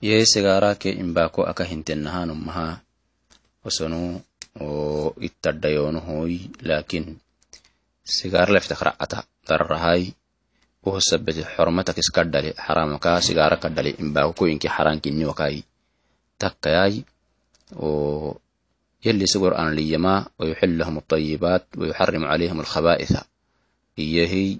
yehi 0.00 0.26
sigaarake 0.32 0.90
imbako 1.02 1.40
aka 1.50 1.64
hintennahanumaha 1.64 2.80
osonu 3.64 4.20
oo 4.60 5.14
ittadhayonuhoy 5.28 6.32
lakin 6.68 7.04
sigaar 8.16 8.48
leftak 8.54 8.80
ra'ata 8.88 9.18
darrahay 9.48 10.02
uhosabete 10.86 11.42
xormatak 11.54 11.98
iskadhale 12.02 12.50
haramaka 12.66 13.18
sigaara 13.26 13.56
kadhale 13.62 13.90
imbako 14.02 14.32
koyinki 14.38 14.68
harankinniwakai 14.68 15.64
takkayai 16.40 17.04
يلي 19.06 19.26
سقر 19.26 19.58
أن 19.58 19.74
ليما 19.74 20.26
ويحل 20.38 20.78
لهم 20.78 20.98
الطيبات 20.98 21.64
ويحرم 21.78 22.24
عليهم 22.24 22.60
الخبائث 22.60 23.12
إيهي 23.98 24.58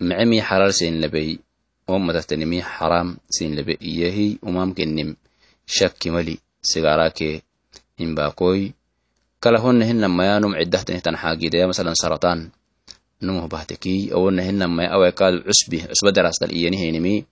معمي 0.00 0.42
حلال 0.42 0.74
سين 0.74 1.00
لبي 1.00 1.40
oo 1.89 1.99
madaxtinimi 1.99 2.59
xaraam 2.61 3.09
sin 3.35 3.55
laba 3.57 3.73
iyahay 3.89 4.29
umaamkinim 4.47 5.09
shakkimali 5.75 6.35
sigaraake 6.69 7.29
imbaakoy 8.03 8.73
kalahonahina 9.43 10.07
maya 10.17 10.39
num 10.41 10.57
ciddahtanihtan 10.59 11.15
xaagidaya 11.21 11.69
masalan 11.69 11.93
saratan 12.01 12.39
numuh 13.21 13.47
bahtaki 13.47 14.09
awonahina 14.15 14.65
maya 14.67 15.13
cusbi 15.45 15.77
cusbadarastal 15.89 16.51
iyanihaynimi 16.51 17.25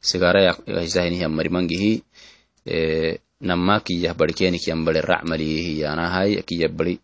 sigara 0.00 0.52
marimangihi 1.28 1.92
nama 3.40 3.80
kiyah 3.80 4.14
bari 4.14 4.32
racmaliyihiyaanahay 5.00 6.44
kiyah 6.44 6.68
bari 6.68 7.00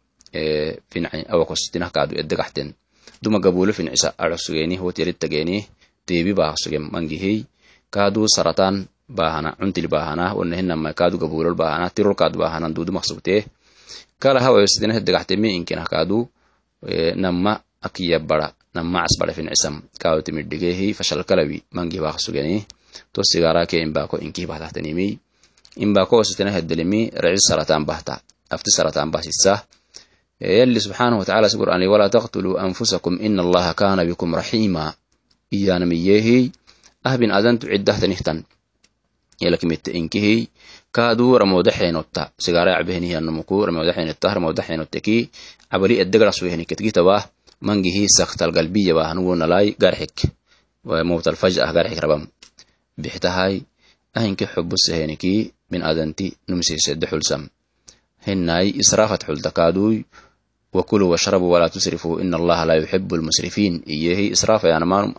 finci 0.91 1.27
awakos 1.33 1.73
tinahkaadu 1.73 2.21
edagaxten 2.21 2.77
duma 3.23 3.41
gabulo 3.41 3.73
fincisa 3.73 4.15
arasugenih 4.17 4.79
wotiyaritageenih 4.79 5.65
deebi 6.07 6.33
baahsugem 6.35 6.89
mangihey 6.93 7.45
kaadu 7.91 8.27
saratan 8.29 8.87
baahana 9.09 9.57
cuntil 9.59 9.89
baahana 9.89 10.35
wanahinamai 10.39 10.95
kaadu 10.95 11.19
gabulol 11.19 11.55
baahana 11.55 11.91
tirol 11.91 12.15
kaad 12.15 12.37
baahana 12.37 12.71
duudu 12.71 12.93
kala 14.21 14.41
hawayosidinata 14.41 15.01
degahtemii 15.01 15.57
inkinah 15.57 15.89
kaadu 15.89 16.29
nama 17.17 17.61
akiya 17.83 18.19
bara 18.21 18.53
nama 18.75 19.03
casbara 19.05 19.33
fincisam 19.33 19.83
kaadu 19.99 20.23
timidhigeehi 20.23 20.95
fashalkalawi 20.95 21.63
mangih 21.73 22.03
to 23.13 23.23
sigaarake 23.25 23.81
imbako 23.81 24.19
inkih 24.19 24.47
bahtahtanimi 24.47 25.19
imbako 25.77 26.17
wasitena 26.17 26.51
hedelemi 26.51 27.11
racis 27.15 27.49
saratan 27.49 27.85
bahta 27.87 28.21
afti 28.51 28.71
saratan 28.71 29.11
bahsisa 29.11 29.63
yalli 30.41 30.81
subxaanahu 30.81 31.23
watacaala 31.23 31.49
si 31.49 31.57
qur'aani 31.59 31.87
walaa 31.87 32.09
taqtuluu 32.09 32.59
anfusakum 32.59 33.19
ina 33.21 33.43
allaha 33.43 33.75
kaana 33.75 34.05
bikum 34.05 34.35
raxiima 34.35 34.93
yanamiyehey 35.51 36.51
ahbin 37.05 37.31
adantu 37.39 37.67
ciddahtanihtan 37.67 38.45
yalakimite 39.41 39.91
inkihey 39.91 40.47
kaadu 40.93 41.39
ramodaxeenotta 41.39 42.31
sigara 42.39 42.77
acbehenihianamuku 42.79 43.67
ramodaxeenota 43.67 44.35
ramodaxeenoteki 44.35 45.17
cabali 45.71 46.01
edegrasuheniketgitabah 46.03 47.23
mangihi 47.61 48.09
saktal 48.09 48.53
galbiyabah 48.57 49.15
nuwonalai 49.15 49.77
garxik 49.83 50.33
mowtal 50.85 51.37
ah 51.37 51.73
garxik 51.73 52.01
rabam. 52.01 52.27
Bixtahay 52.97 53.61
ahinki 54.15 54.45
xubuseheniki 54.47 55.53
bin 55.71 55.83
adanti 55.83 56.33
numsiisede 56.49 57.07
xulsam. 57.07 57.49
Hinai 58.27 58.73
israafat 58.83 59.25
xulta 59.25 59.51
kaaduy 59.51 60.05
wakuluu 60.73 61.11
washrabu 61.11 61.51
walaa 61.51 61.69
tusrifuu 61.69 62.21
ina 62.21 62.37
allaha 62.37 62.65
laa 62.65 62.81
yuxibu 62.81 63.17
lmusrifiin 63.17 63.83
iyehi 63.87 64.33
israafayaanamaanum 64.37 65.15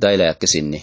daylayakkesinni 0.00 0.82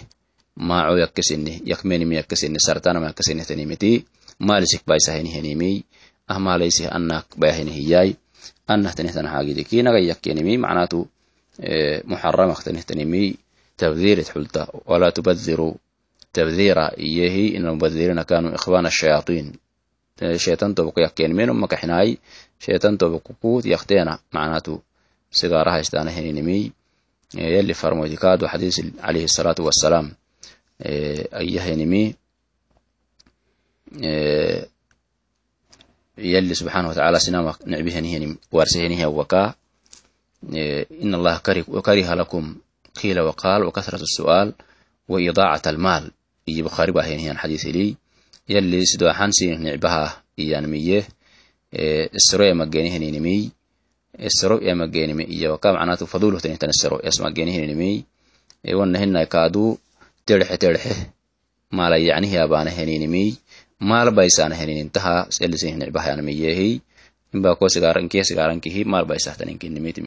maacoyakkesinni 0.56 1.62
yakmenimiyakkesinni 1.66 2.60
sartanamayakkesinetenimiti 2.60 4.06
maalisik 4.40 4.82
baisaheni 4.86 5.34
henimi 5.34 5.86
ahmaalaysih 6.28 6.88
annak 6.92 7.26
bayaheni 7.40 7.72
hiyay 7.72 8.14
annahtenehtan 8.68 9.28
haagidi 9.28 9.64
kinagayakkenimi 9.64 10.58
macnaatu 10.58 11.08
muxaramaktenehtenimi 12.06 13.36
tabdirit 13.78 14.28
xulta 14.34 14.68
walaa 14.86 15.12
tubadiru 15.12 15.80
tabdira 16.34 16.92
iyehi 16.98 17.48
inalmubadhirina 17.48 18.24
kanuu 18.26 18.56
ikhwana 18.56 18.88
ashayaatiin 18.88 19.48
shaytan 20.38 20.76
toboko 20.76 21.02
yakkenimeenuma 21.02 21.68
kaxinaay 21.68 22.16
shaytan 22.60 22.98
toboko 22.98 23.34
kuut 23.42 23.66
yakteena 23.66 24.20
macnaatu 24.32 24.84
sigaara 25.30 25.72
yalli 27.34 27.74
farmoytikaadu 27.74 28.46
xadiis 28.52 28.78
calayhi 29.02 29.28
salaatu 29.28 29.62
wassalaam 29.68 30.08
ayahanimi 31.42 32.16
yalli 36.18 36.56
subxaana 36.60 36.88
watacaala 36.90 37.20
sinama 37.20 37.52
nicbihenihnim 37.66 38.32
waarsehenihi 38.52 39.06
wakaa 39.06 39.54
in 41.04 41.14
allaha 41.18 41.40
kariha 41.88 42.16
lakum 42.16 42.46
kiila 42.98 43.22
waqaal 43.30 43.62
wakahrat 43.68 44.02
su'aal 44.18 44.50
wa 45.12 45.18
idaacat 45.22 45.68
almaal. 45.68 46.06
Iyo 46.46 46.64
bukhaari 46.66 46.92
ba 46.92 47.02
ahaynihyan 47.04 47.38
xadiis 47.38 47.64
ilii 47.70 47.92
yalli 48.48 48.80
sidoaxansi 48.92 49.46
nicbaha 49.56 50.22
iyanmiye 50.38 51.00
isroe 52.20 52.54
mageniheniinimiy 52.54 53.42
isro 54.20 54.60
emagenime 54.60 55.24
iyo 55.24 55.58
kamacnatu 55.58 56.08
faduluhtanitan 56.08 56.70
isro. 56.70 57.00
Esmagenihininimi 57.04 58.06
wanahinai 58.80 59.28
kaadu 59.28 59.80
terxe 60.26 60.58
terxe 60.58 60.94
mala 61.72 61.98
yacnihiabana 61.98 62.72
heninimi 62.72 63.38
maalbaisana 63.80 64.56
heninintaha 64.56 65.26
selisinhnecbahanamiyehi 65.36 66.82
imba 67.34 67.56
ko 67.56 67.66
sigarankihi 67.70 68.24
sigarankihi 68.28 68.84
maalbaisahtaninkinimit 68.84 70.04